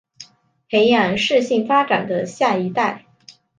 [0.67, 3.05] 培养适性发展的下一代